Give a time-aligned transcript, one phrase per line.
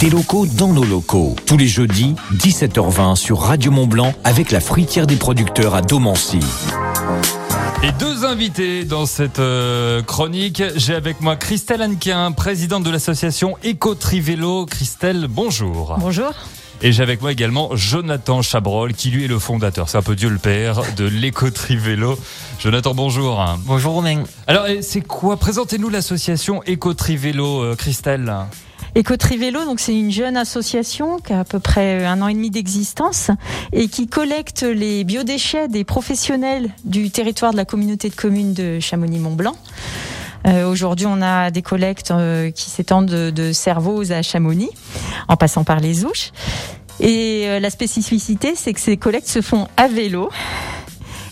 [0.00, 1.36] des locaux dans nos locaux.
[1.44, 6.40] Tous les jeudis, 17h20 sur Radio Mont Blanc avec la fruitière des producteurs à Domancy.
[7.82, 10.62] Et deux invités dans cette euh, chronique.
[10.76, 14.64] J'ai avec moi Christelle Anquin, présidente de l'association Éco-Trivélo.
[14.64, 15.96] Christelle, bonjour.
[16.00, 16.32] Bonjour.
[16.80, 20.16] Et j'ai avec moi également Jonathan Chabrol, qui lui est le fondateur, c'est un peu
[20.16, 22.18] Dieu le Père, de l'éco-trivélo.
[22.58, 23.44] Jonathan, bonjour.
[23.66, 24.22] Bonjour Romain.
[24.46, 25.36] Alors, c'est quoi?
[25.36, 28.32] Présentez-nous l'association éco-trivélo, euh, Christelle.
[28.94, 32.50] Éco-Trivélo, donc c'est une jeune association qui a à peu près un an et demi
[32.50, 33.30] d'existence
[33.72, 38.80] et qui collecte les biodéchets des professionnels du territoire de la communauté de communes de
[38.80, 39.56] Chamonix-Mont-Blanc.
[40.46, 44.70] Euh, Aujourd'hui, on a des collectes euh, qui s'étendent de, de à Chamonix,
[45.28, 46.32] en passant par les Ouches.
[46.98, 50.30] Et euh, la spécificité, c'est que ces collectes se font à vélo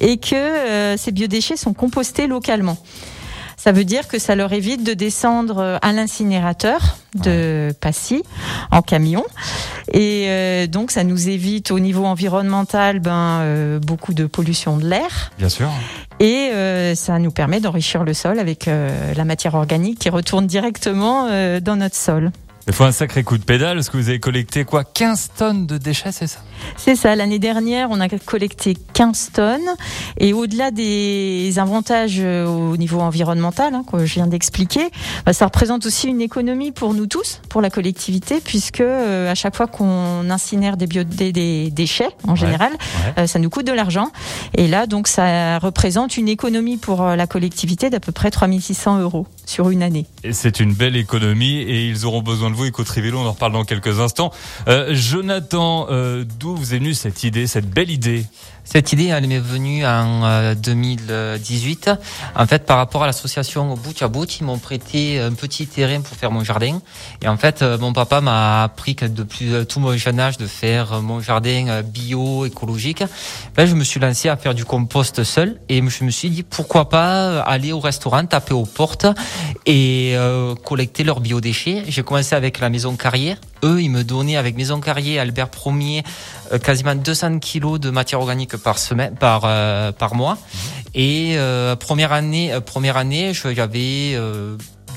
[0.00, 2.78] et que euh, ces biodéchets sont compostés localement.
[3.62, 8.24] Ça veut dire que ça leur évite de descendre à l'incinérateur de Passy
[8.72, 9.24] en camion.
[9.92, 14.88] Et euh, donc, ça nous évite au niveau environnemental ben, euh, beaucoup de pollution de
[14.88, 15.30] l'air.
[15.38, 15.70] Bien sûr.
[16.18, 20.48] Et euh, ça nous permet d'enrichir le sol avec euh, la matière organique qui retourne
[20.48, 22.32] directement euh, dans notre sol.
[22.66, 25.66] Il faut un sacré coup de pédale parce que vous avez collecté quoi 15 tonnes
[25.66, 26.40] de déchets, c'est ça?
[26.76, 29.60] C'est ça, l'année dernière, on a collecté 15 tonnes.
[30.18, 34.90] Et au-delà des avantages euh, au niveau environnemental hein, que je viens d'expliquer,
[35.24, 39.34] bah, ça représente aussi une économie pour nous tous, pour la collectivité, puisque euh, à
[39.34, 43.22] chaque fois qu'on incinère des, bio, des, des déchets, en général, ouais.
[43.22, 44.10] euh, ça nous coûte de l'argent.
[44.54, 49.26] Et là, donc, ça représente une économie pour la collectivité d'à peu près 3600 euros
[49.46, 50.06] sur une année.
[50.24, 53.52] Et c'est une belle économie et ils auront besoin de vous, Éco-Trivélo, on en reparle
[53.52, 54.32] dans quelques instants.
[54.68, 58.26] Euh, Jonathan, euh, d'où vous est venue cette idée, cette belle idée
[58.64, 61.90] Cette idée, elle m'est venue en euh, 2018.
[62.36, 66.00] En fait, par rapport à l'association Bout à Bout, ils m'ont prêté un petit terrain
[66.02, 66.80] pour faire mon jardin.
[67.22, 70.36] Et en fait, euh, mon papa m'a appris que depuis euh, tout mon jeune âge
[70.36, 73.02] de faire euh, mon jardin euh, bio, écologique.
[73.56, 76.88] Je me suis lancé à faire du compost seul et je me suis dit pourquoi
[76.88, 79.06] pas aller au restaurant, taper aux portes
[79.66, 81.84] et euh, collecter leurs biodéchets.
[81.88, 83.38] J'ai commencé avec la maison Carrière.
[83.64, 88.20] Eux, ils me donnaient avec Maison Carrier, Albert Ier, euh, quasiment 200 kilos de matière
[88.20, 90.38] organique par semaine, par euh, par mois.
[90.94, 94.16] Et euh, première année, euh, première année, j'avais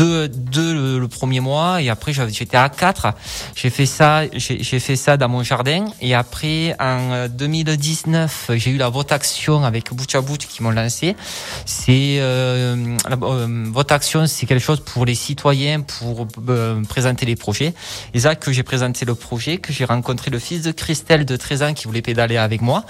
[0.00, 3.08] euh, deux, deux le, le premier mois et après j'étais à quatre.
[3.54, 8.70] J'ai fait ça, j'ai fait ça dans mon jardin et après en euh, 2019 j'ai
[8.70, 11.16] eu la vote action avec Bout à Bout qui m'ont lancé.
[11.64, 17.26] C'est euh, la euh, vote action, c'est quelque chose pour les citoyens pour euh, présenter
[17.26, 17.74] les projets.
[18.14, 21.36] Et ça que j'ai présenté le projet, que j'ai rencontré le fils de Christelle de
[21.36, 22.84] 13 ans qui voulait pédaler avec moi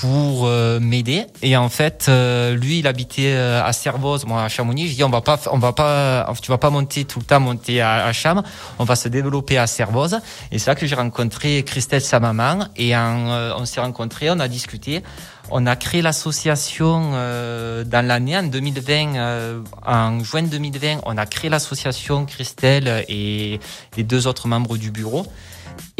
[0.00, 1.26] pour euh, m'aider.
[1.42, 4.88] Et en fait, euh, lui, il habitait euh, à Servoz, moi à Chamonix.
[4.88, 7.40] Je dis on va pas, on va pas, tu vas pas monter tout le temps
[7.40, 8.42] monter à, à Cham.
[8.78, 10.18] On va se développer à Servoz.
[10.52, 14.30] Et c'est là que j'ai rencontré Christelle, sa maman, et en, euh, on s'est rencontrés,
[14.30, 15.02] on a discuté.
[15.50, 21.26] On a créé l'association euh, dans l'année en 2020, euh, en juin 2020, on a
[21.26, 23.58] créé l'association Christelle et
[23.96, 25.26] les deux autres membres du bureau.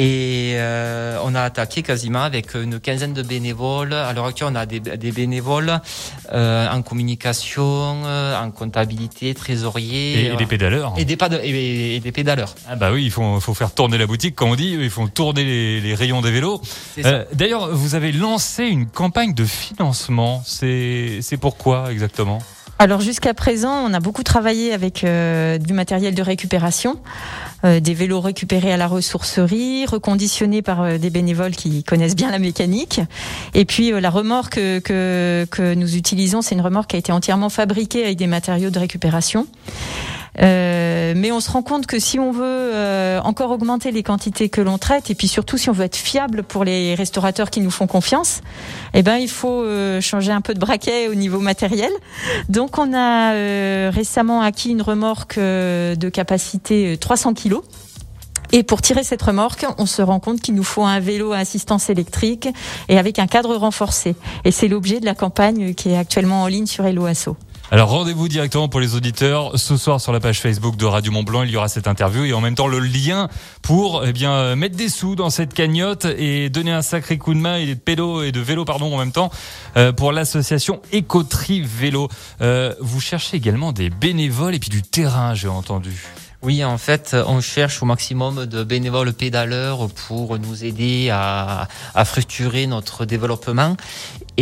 [0.03, 3.93] Et euh, on a attaqué quasiment avec une quinzaine de bénévoles.
[3.93, 5.79] À l'heure actuelle, on a des, des bénévoles
[6.33, 10.23] euh, en communication, euh, en comptabilité, trésorier.
[10.23, 12.55] et, et des pédaleurs et des, et, et des pédaleurs.
[12.67, 15.07] Ah bah oui, il faut, faut faire tourner la boutique, comme on dit, il faut
[15.09, 16.63] tourner les, les rayons des vélos.
[17.05, 20.43] Euh, D'ailleurs, vous avez lancé une campagne de financement.
[20.47, 22.39] C'est c'est pourquoi exactement?
[22.81, 26.99] Alors jusqu'à présent, on a beaucoup travaillé avec euh, du matériel de récupération,
[27.63, 32.31] euh, des vélos récupérés à la ressourcerie, reconditionnés par euh, des bénévoles qui connaissent bien
[32.31, 33.03] la mécanique.
[33.53, 37.13] Et puis la remorque que, que, que nous utilisons, c'est une remorque qui a été
[37.13, 39.47] entièrement fabriquée avec des matériaux de récupération.
[40.41, 44.49] Euh, mais on se rend compte que si on veut euh, encore augmenter les quantités
[44.49, 47.61] que l'on traite, et puis surtout si on veut être fiable pour les restaurateurs qui
[47.61, 48.41] nous font confiance,
[48.95, 51.91] eh ben il faut euh, changer un peu de braquet au niveau matériel.
[52.49, 57.63] Donc on a euh, récemment acquis une remorque euh, de capacité euh, 300 kilos.
[58.53, 61.39] Et pour tirer cette remorque, on se rend compte qu'il nous faut un vélo à
[61.39, 62.49] assistance électrique
[62.89, 64.17] et avec un cadre renforcé.
[64.45, 67.37] Et c'est l'objet de la campagne qui est actuellement en ligne sur Hello Asso.
[67.73, 71.23] Alors rendez-vous directement pour les auditeurs ce soir sur la page Facebook de Radio Mont
[71.23, 71.45] Blanc.
[71.45, 73.29] Il y aura cette interview et en même temps le lien
[73.63, 77.33] pour eh bien euh, mettre des sous dans cette cagnotte et donner un sacré coup
[77.33, 79.31] de main et de pédo et de vélo pardon en même temps
[79.77, 82.09] euh, pour l'association Écotri Vélo.
[82.41, 86.09] Euh, vous cherchez également des bénévoles et puis du terrain, j'ai entendu.
[86.43, 92.05] Oui, en fait, on cherche au maximum de bénévoles pédaleurs pour nous aider à, à
[92.07, 93.77] fructurer notre développement.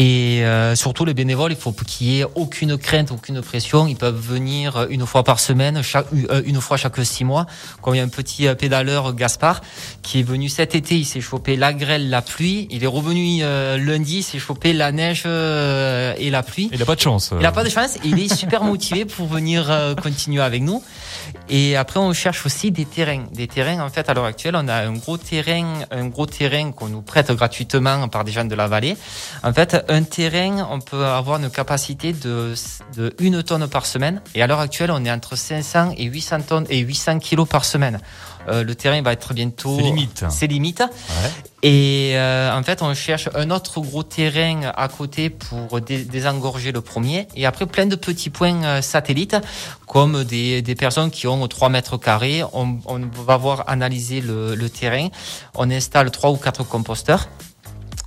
[0.01, 3.89] Et euh, surtout les bénévoles, il faut qu'il y ait aucune crainte, aucune pression.
[3.89, 7.47] Ils peuvent venir une fois par semaine, chaque, euh, une fois chaque six mois.
[7.83, 9.61] Comme il y a un petit euh, pédaleur, Gaspard,
[10.03, 12.69] qui est venu cet été, il s'est chopé la grêle, la pluie.
[12.71, 16.71] Il est revenu lundi, il s'est chopé la neige et la pluie.
[16.73, 17.31] Il n'a pas de chance.
[17.33, 17.99] Il n'a pas de chance.
[18.05, 20.81] Il est super motivé pour venir continuer avec nous.
[21.49, 23.25] Et après, on cherche aussi des terrains.
[23.33, 26.71] Des terrains, en fait, à l'heure actuelle, on a un gros terrain, un gros terrain
[26.71, 28.97] qu'on nous prête gratuitement par des gens de la vallée.
[29.43, 32.55] En fait, un terrain, on peut avoir une capacité de,
[32.97, 34.21] de une tonne par semaine.
[34.35, 37.65] Et à l'heure actuelle, on est entre 500 et 800 tonnes et 800 kilos par
[37.65, 38.01] semaine.
[38.49, 39.77] Euh, le terrain va être bientôt.
[39.77, 40.25] C'est limite.
[40.31, 40.83] C'est limite.
[41.63, 46.81] Et euh, en fait, on cherche un autre gros terrain à côté pour désengorger le
[46.81, 47.27] premier.
[47.35, 49.37] Et après, plein de petits points euh, satellites,
[49.87, 52.43] comme des, des personnes qui ont 3 mètres carrés.
[52.53, 55.09] On, on va voir analyser le, le terrain.
[55.55, 57.29] On installe trois ou quatre composteurs.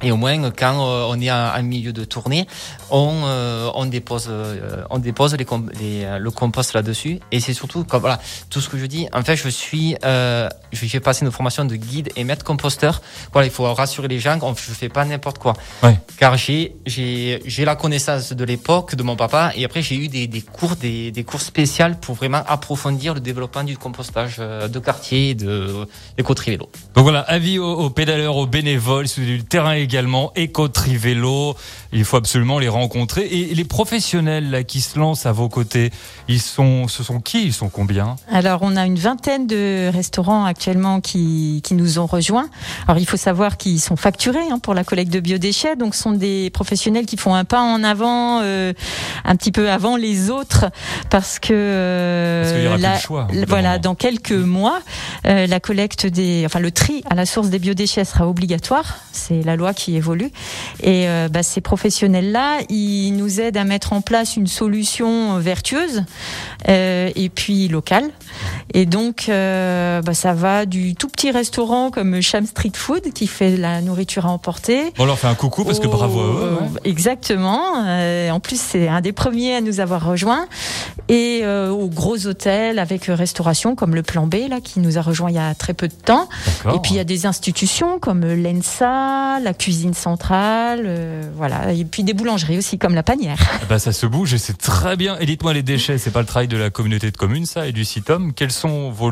[0.04, 2.48] Et au moins, quand euh, on est en, milieu de tournée,
[2.90, 5.46] on, euh, on dépose, euh, on dépose les,
[5.80, 7.20] les, le compost là-dessus.
[7.32, 8.20] Et c'est surtout, comme, voilà,
[8.50, 9.08] tout ce que je dis.
[9.14, 13.02] En fait, je suis, euh, j'ai passé une formation de guide et maître composteur.
[13.32, 14.40] Voilà, il faut rassurer les gens.
[14.56, 15.54] Je fais pas n'importe quoi.
[15.84, 15.98] Ouais.
[16.18, 19.52] Car j'ai, j'ai, j'ai la connaissance de l'époque de mon papa.
[19.56, 21.72] Et après, j'ai eu des, des cours, des, des cours spéciaux
[22.02, 25.88] pour vraiment approfondir le développement du compostage de quartier, de
[26.18, 26.70] l'éco-vélo.
[26.96, 31.56] Donc voilà, avis aux, aux pédaleurs, aux bénévoles, sur du terrain également, Éco-Trivélo.
[31.92, 33.26] Il faut absolument les rencontrer.
[33.26, 35.92] Et les professionnels là, qui se lancent à vos côtés,
[36.30, 37.44] ils sont, ce sont qui?
[37.44, 38.16] Ils sont combien?
[38.32, 42.50] Alors, on a une vingtaine de restaurants actuellement qui, qui nous ont rejoints.
[42.88, 45.76] Alors, il faut savoir qu'ils sont facturés hein, pour la collecte de biodéchets.
[45.76, 48.72] Donc, ce sont des professionnels qui font un pas en avant, euh,
[49.26, 50.68] un petit peu avant les autres,
[51.10, 54.80] parce que, euh, parce qu'il y aura plus le choix, voilà, dans quelques mois,
[55.26, 59.00] euh, la collecte des, enfin, le tri à la source des biodéchets sera obligatoire.
[59.12, 60.32] C'est la loi qui évolue.
[60.82, 66.04] Et euh, bah, ces professionnels-là, ils nous aident à mettre en place une solution vertueuse
[66.68, 68.10] euh, et puis locale.
[68.74, 73.28] Et donc, euh, bah, ça va du tout petit restaurant comme Cham Street Food qui
[73.28, 74.94] fait la nourriture à emporter.
[75.00, 76.58] On leur fait un coucou parce que bravo à eux.
[76.62, 76.80] Ouais.
[76.86, 77.62] Exactement.
[78.32, 80.48] En plus, c'est un des premiers à nous avoir rejoints.
[81.10, 85.30] Et aux gros hôtels avec restauration comme le Plan B là qui nous a rejoint
[85.30, 86.30] il y a très peu de temps.
[86.74, 91.72] Et puis il y a des institutions comme l'ENSA, la cuisine centrale, euh, voilà.
[91.72, 93.40] Et puis des boulangeries aussi comme la Panière.
[93.70, 95.18] Bah ça se bouge et c'est très bien.
[95.20, 97.72] Et dites-moi les déchets, c'est pas le travail de la communauté de communes ça et
[97.72, 98.34] du CITOM.
[98.34, 98.92] Quels sont vos